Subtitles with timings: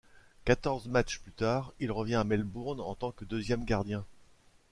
[0.45, 4.03] Quatorze matches plus tard, il revient à Melbourne en tant que deuxième gardien.